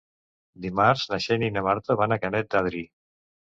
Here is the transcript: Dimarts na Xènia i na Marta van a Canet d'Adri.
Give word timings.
Dimarts 0.63 1.03
na 1.11 1.19
Xènia 1.27 1.51
i 1.53 1.55
na 1.59 1.65
Marta 1.69 1.99
van 2.01 2.17
a 2.17 2.19
Canet 2.25 2.53
d'Adri. 2.57 2.85